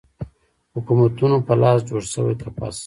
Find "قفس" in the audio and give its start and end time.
2.41-2.77